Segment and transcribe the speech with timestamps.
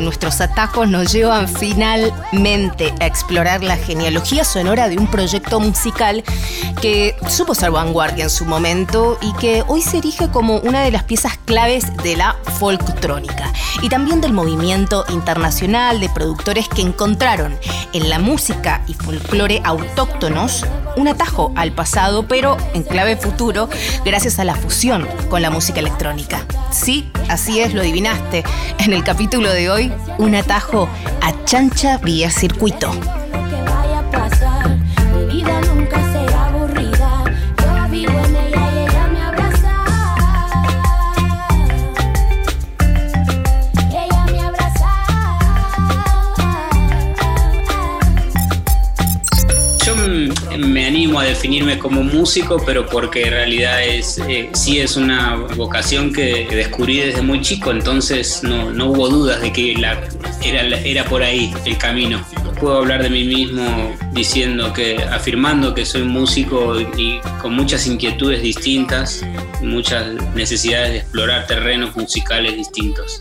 [0.00, 6.24] nuestros atajos nos llevan finalmente a explorar la genealogía sonora de un proyecto musical
[6.80, 10.90] que supo ser vanguardia en su momento y que hoy se erige como una de
[10.90, 13.52] las piezas claves de la folktrónica
[13.82, 17.56] y también del movimiento internacional de productores que encontraron
[17.92, 20.64] en la música y folclore autóctonos
[20.96, 23.68] un atajo al pasado, pero en clave futuro,
[24.04, 26.44] gracias a la fusión con la música electrónica.
[26.72, 28.44] Sí, así es, lo adivinaste.
[28.78, 29.87] En el capítulo de hoy,
[30.18, 30.88] un atajo
[31.20, 32.90] a chancha vía circuito.
[51.28, 57.00] Definirme como músico, pero porque en realidad es, eh, sí es una vocación que descubrí
[57.00, 60.00] desde muy chico, entonces no, no hubo dudas de que la,
[60.42, 62.24] era, era por ahí el camino.
[62.60, 68.42] Puedo hablar de mí mismo diciendo que, afirmando que soy músico y con muchas inquietudes
[68.42, 69.24] distintas,
[69.62, 73.20] muchas necesidades de explorar terrenos musicales distintos.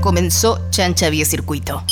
[0.00, 1.82] Comenzó Chancha Vía Circuito.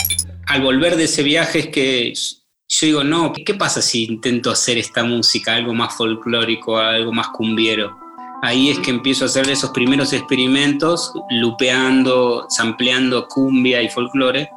[0.46, 4.78] Al volver de ese viaje es que yo digo, no, ¿qué pasa si intento hacer
[4.78, 7.96] esta música, algo más folclórico, algo más cumbiero?
[8.42, 14.48] Ahí es que empiezo a hacer esos primeros experimentos, lupeando, sampleando cumbia y folclore.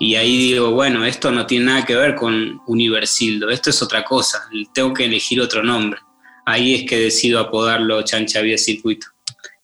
[0.00, 4.04] Y ahí digo, bueno, esto no tiene nada que ver con Universildo, esto es otra
[4.04, 4.42] cosa,
[4.72, 6.00] tengo que elegir otro nombre.
[6.46, 9.06] Ahí es que decido apodarlo Chancha Vía Circuito,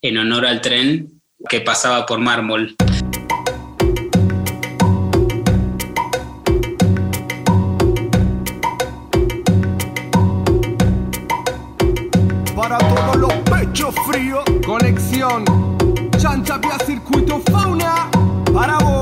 [0.02, 2.74] en honor al tren que pasaba por mármol.
[12.56, 15.44] Para todos los pechos fríos, conexión,
[16.18, 18.10] chancha vía circuito fauna,
[18.52, 18.97] para vos.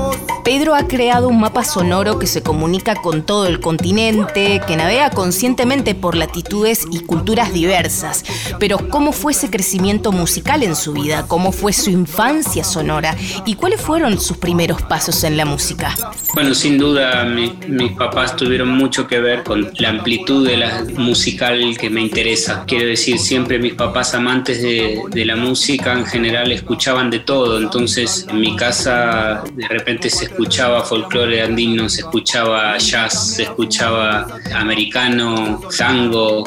[0.47, 5.09] Pedro ha creado un mapa sonoro que se comunica con todo el continente, que navega
[5.09, 8.23] conscientemente por latitudes y culturas diversas.
[8.57, 11.25] Pero ¿cómo fue ese crecimiento musical en su vida?
[11.27, 13.13] ¿Cómo fue su infancia sonora?
[13.45, 15.93] ¿Y cuáles fueron sus primeros pasos en la música?
[16.33, 21.77] Bueno, sin duda mis papás tuvieron mucho que ver con la amplitud de la musical
[21.77, 22.63] que me interesa.
[22.65, 27.57] Quiero decir, siempre mis papás amantes de, de la música en general escuchaban de todo.
[27.57, 34.27] Entonces en mi casa de repente se escuchaba folclore andino, se escuchaba jazz, se escuchaba
[34.53, 36.43] americano, tango,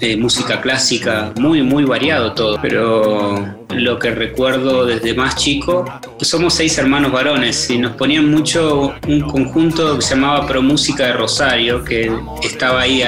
[0.00, 2.58] eh, música clásica, muy, muy variado todo.
[2.60, 5.84] Pero lo que recuerdo desde más chico,
[6.20, 11.06] somos seis hermanos varones y nos ponían mucho un conjunto que se llamaba Pro Música
[11.06, 12.10] de Rosario, que
[12.42, 13.02] estaba ahí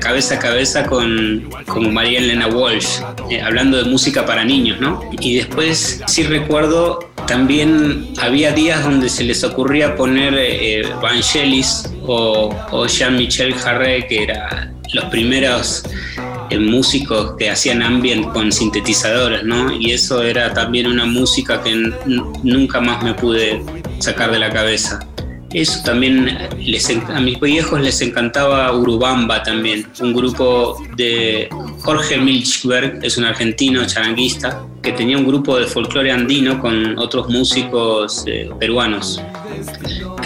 [0.00, 3.00] cabeza a cabeza con, con María Elena Walsh,
[3.30, 5.00] eh, hablando de música para niños, ¿no?
[5.20, 12.54] Y después sí recuerdo también había días donde se les ocurría poner eh, Vangelis o,
[12.70, 15.84] o Jean-Michel Jarre, que eran los primeros
[16.58, 19.72] músicos que hacían ambient con sintetizadores, ¿no?
[19.72, 21.74] Y eso era también una música que
[22.42, 23.62] nunca más me pude
[23.98, 25.00] sacar de la cabeza.
[25.52, 31.48] Eso también les, a mis viejos les encantaba Urubamba también, un grupo de
[31.80, 37.28] Jorge Milchberg, es un argentino charanguista, que tenía un grupo de folclore andino con otros
[37.28, 39.22] músicos eh, peruanos.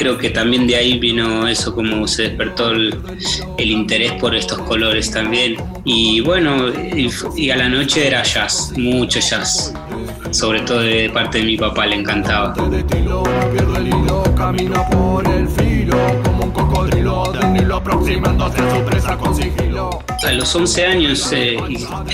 [0.00, 2.94] Creo que también de ahí vino eso, como se despertó el,
[3.58, 5.56] interés por estos colores también.
[5.84, 6.72] Y bueno,
[7.36, 9.74] y, a la noche era jazz, mucho jazz
[10.30, 12.54] sobre todo de parte de mi papá, le encantaba.
[20.22, 21.56] A los 11 años eh,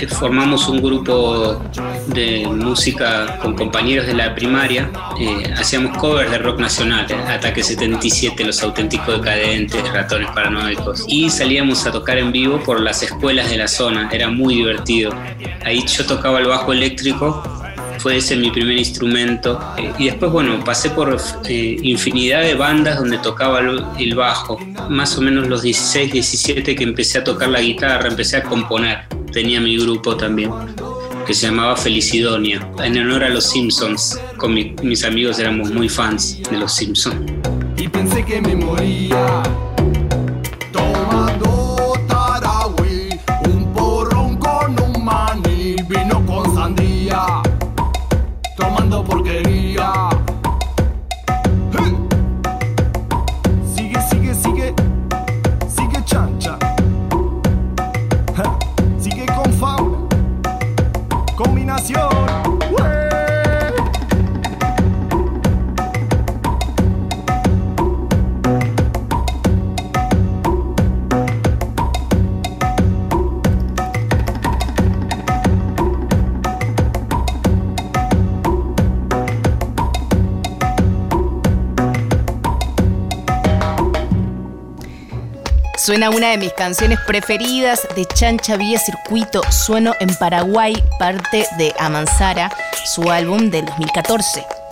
[0.08, 1.60] formamos un grupo
[2.06, 4.90] de música con compañeros de la primaria.
[5.18, 11.04] Eh, hacíamos covers de rock nacional, Ataque 77, Los Auténticos Decadentes, Ratones Paranoicos.
[11.08, 15.12] Y salíamos a tocar en vivo por las escuelas de la zona, era muy divertido.
[15.64, 17.42] Ahí yo tocaba el bajo eléctrico
[18.06, 19.58] fue ese mi primer instrumento.
[19.76, 21.16] Eh, y después, bueno, pasé por
[21.48, 23.58] eh, infinidad de bandas donde tocaba
[23.98, 24.60] el, bajo.
[24.88, 29.08] Más o menos los 16, 17 que empecé a tocar la guitarra, empecé a componer.
[29.32, 30.52] Tenía mi grupo también
[31.26, 34.20] que se llamaba Felicidonia, en honor a los Simpsons.
[34.36, 37.32] Con mis amigos éramos muy fans de los Simpsons.
[37.76, 39.42] Y pensé que me moría
[85.86, 91.72] Suena una de mis canciones preferidas de Chancha Vía Circuito, Sueno en Paraguay, parte de
[91.78, 92.50] Amansara,
[92.84, 94.65] su álbum del 2014.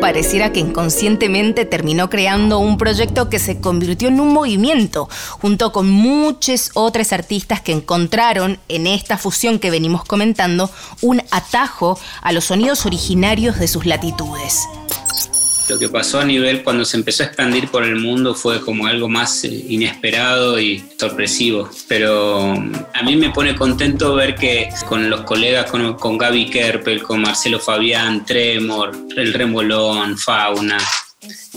[0.00, 5.08] Pareciera que inconscientemente terminó creando un proyecto que se convirtió en un movimiento,
[5.40, 10.70] junto con muchos otros artistas que encontraron en esta fusión que venimos comentando
[11.00, 14.66] un atajo a los sonidos originarios de sus latitudes.
[15.68, 18.86] Lo que pasó a nivel cuando se empezó a expandir por el mundo fue como
[18.86, 21.70] algo más eh, inesperado y sorpresivo.
[21.88, 26.50] Pero mm, a mí me pone contento ver que con los colegas, con, con Gaby
[26.50, 30.78] Kerpel, con Marcelo Fabián, Tremor, El Remolón, Fauna,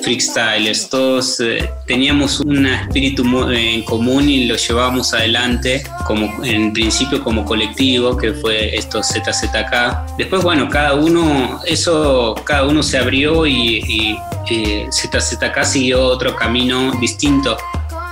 [0.02, 7.24] freestylers, todos eh, teníamos un espíritu en común y lo llevábamos adelante como en principio
[7.24, 10.16] como colectivo que fue esto ZZK.
[10.18, 14.18] Después bueno, cada uno eso cada uno se abrió y, y
[14.50, 17.58] eh, ZZK siguió otro camino distinto.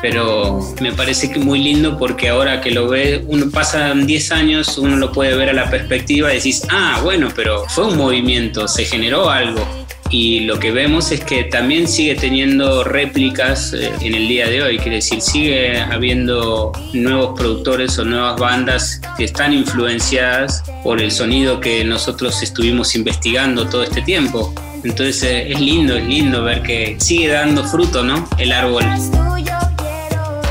[0.01, 4.77] Pero me parece que muy lindo porque ahora que lo ve, uno pasan 10 años,
[4.77, 8.67] uno lo puede ver a la perspectiva y decís, ah, bueno, pero fue un movimiento,
[8.67, 9.65] se generó algo
[10.09, 14.61] y lo que vemos es que también sigue teniendo réplicas eh, en el día de
[14.61, 21.11] hoy, quiere decir, sigue habiendo nuevos productores o nuevas bandas que están influenciadas por el
[21.11, 24.53] sonido que nosotros estuvimos investigando todo este tiempo.
[24.83, 28.27] Entonces eh, es lindo, es lindo ver que sigue dando fruto, ¿no?
[28.37, 28.83] El árbol.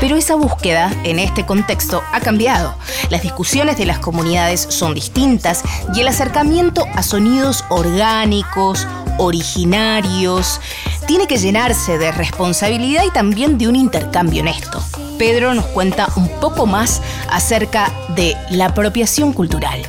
[0.01, 2.75] Pero esa búsqueda en este contexto ha cambiado.
[3.09, 5.63] Las discusiones de las comunidades son distintas
[5.95, 8.85] y el acercamiento a sonidos orgánicos,
[9.17, 10.59] originarios,
[11.07, 14.83] tiene que llenarse de responsabilidad y también de un intercambio honesto.
[15.17, 19.81] Pedro nos cuenta un poco más acerca de la apropiación cultural.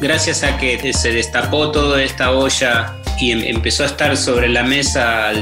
[0.00, 4.62] Gracias a que se destapó toda esta olla y em, empezó a estar sobre la
[4.62, 5.32] mesa a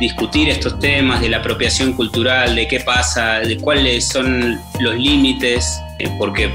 [0.00, 5.80] discutir estos temas de la apropiación cultural, de qué pasa, de cuáles son los límites,
[5.98, 6.52] eh, porque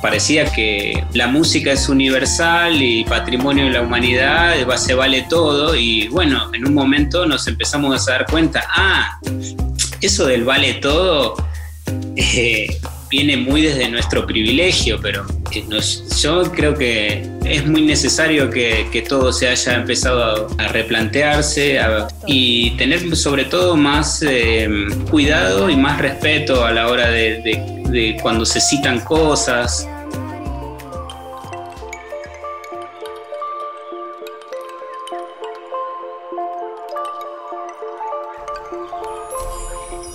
[0.00, 6.08] parecía que la música es universal y patrimonio de la humanidad, se vale todo y
[6.08, 9.18] bueno, en un momento nos empezamos a dar cuenta, ah,
[10.00, 11.34] eso del vale todo
[12.16, 15.64] eh, viene muy desde nuestro privilegio, pero eh,
[16.20, 21.78] yo creo que es muy necesario que, todo se haya empezado a, replantearse
[22.26, 24.68] y tener sobre todo más eh,
[25.10, 27.75] cuidado y más respeto a la hora de
[28.22, 29.86] cuando se citan cosas,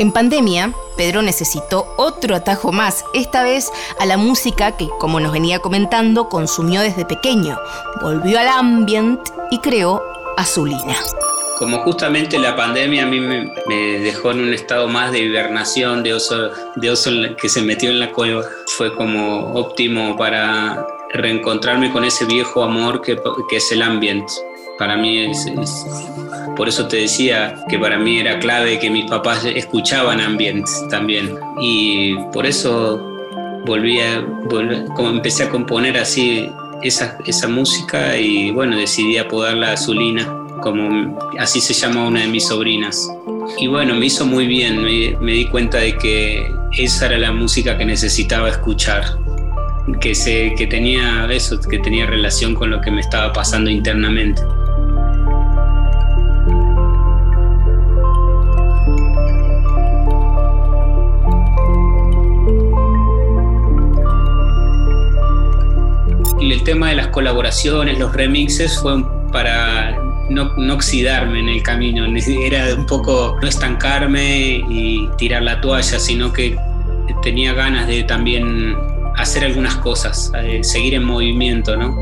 [0.02, 5.32] En pandemia, Pedro necesitó otro atajo más, esta vez a la música que, como nos
[5.32, 7.56] venía comentando, consumió desde pequeño.
[8.02, 10.02] Volvió al ambient y creó
[10.38, 10.96] Azulina.
[11.62, 13.46] Como justamente la pandemia a mí me,
[14.00, 18.00] dejó en un estado más de hibernación, de oso, de oso que se metió en
[18.00, 23.16] la cueva, fue como óptimo para reencontrarme con ese viejo amor que,
[23.52, 24.28] es el ambient.
[24.80, 25.46] Para mí es,
[26.58, 31.38] por eso te decía que para mí era clave que mis papás escuchaban ambient también.
[31.62, 33.00] Y por eso
[33.68, 34.26] volví a,
[34.96, 36.50] como empecé a componer así
[36.82, 42.48] esa, esa música y bueno, decidí apodarla Azulina, como así se llama una de mis
[42.48, 43.10] sobrinas.
[43.58, 47.78] Y bueno, me hizo muy bien, me, di cuenta de que esa era la música
[47.78, 49.04] que necesitaba escuchar
[50.00, 54.42] que, se, que tenía eso, que tenía relación con lo que me estaba pasando internamente.
[66.52, 70.01] el tema de las colaboraciones, los remixes, fue para
[70.32, 72.06] no, oxidarme en el camino.
[72.06, 76.58] Era un poco no estancarme y tirar la toalla, sino que
[77.22, 78.76] tenía ganas de también
[79.18, 81.96] hacer algunas cosas, eh, seguir en movimiento, ¿no?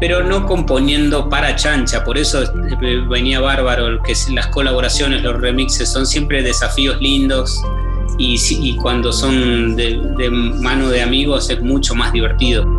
[0.00, 5.88] Pero no componiendo para chancha, por eso eh, venía bárbaro, que las colaboraciones, los remixes
[5.88, 7.60] son siempre desafíos lindos
[8.16, 12.77] y, cuando son de, de mano de amigos es mucho más divertido.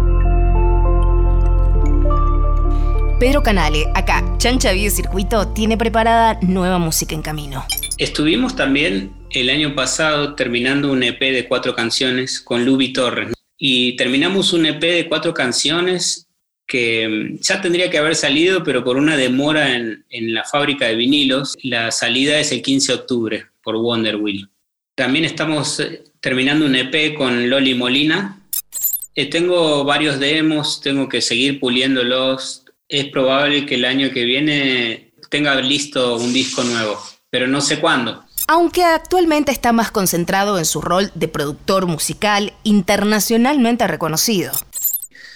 [3.20, 7.66] Pedro Canale, acá, Chancha Video Circuito, tiene preparada nueva música en camino.
[7.98, 13.34] Estuvimos también el año pasado terminando un EP de cuatro canciones con Luby Torres.
[13.58, 16.30] Y terminamos un EP de cuatro canciones
[16.66, 20.96] que mm, ya tendría que haber salido, pero por una demora en, la fábrica de
[20.96, 24.48] vinilos, la salida es el 15 de octubre por Wonder Wheel.
[24.96, 28.42] También estamos eh, terminando un EP con Loli Molina.
[29.14, 35.14] Eh, tengo varios demos, tengo que seguir puliéndolos, es probable que el año que viene
[35.30, 38.26] tenga listo un disco nuevo, pero no sé cuándo.
[38.48, 44.52] Aunque actualmente está más concentrado en su rol de productor musical internacionalmente reconocido.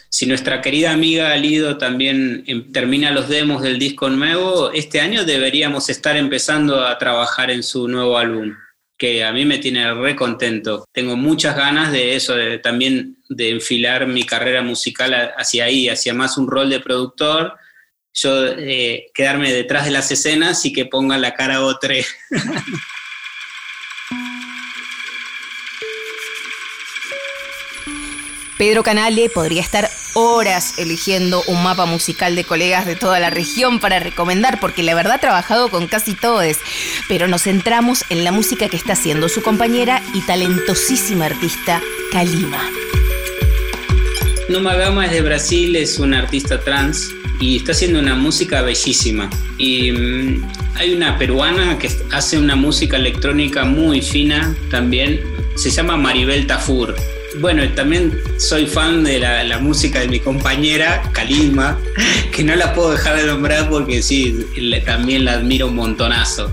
[0.10, 5.24] si nuestra querida amiga Lido también em, termina los demos del disco nuevo, este año
[5.24, 8.54] deberíamos estar empezando a trabajar en su nuevo álbum
[8.98, 10.86] que a mí me tiene re contento.
[10.92, 16.14] Tengo muchas ganas de eso, de, también de enfilar mi carrera musical hacia ahí, hacia
[16.14, 17.58] más un rol de productor,
[18.14, 21.96] yo eh, quedarme detrás de las escenas y que ponga la cara a otra.
[28.58, 33.80] Pedro Canale podría estar horas eligiendo un mapa musical de colegas de toda la región
[33.80, 36.58] para recomendar, porque la verdad ha trabajado con casi todos,
[37.08, 42.70] pero nos centramos en la música que está haciendo su compañera y talentosísima artista Kalima.
[44.50, 49.30] Numa Gama es de Brasil, es una artista trans y está haciendo una música bellísima.
[49.58, 55.22] Y mm, hay una peruana que hace una música electrónica muy fina también,
[55.56, 56.96] se llama Maribel Tafur
[57.40, 61.80] bueno, también soy fan de la, música de mi compañera, Kalima,
[62.32, 64.46] que no la puedo dejar de nombrar porque sí,
[64.86, 66.52] también la admiro un montonazo.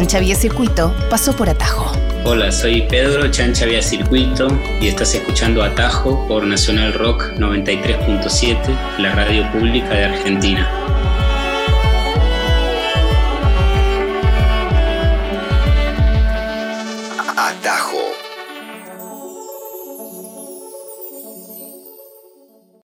[0.00, 1.92] Chancha Vía Circuito pasó por Atajo.
[2.24, 4.48] Hola, soy Pedro Chancha Vía Circuito
[4.80, 8.56] y estás escuchando Atajo por Nacional Rock 93.7,
[8.98, 10.66] la radio pública de Argentina.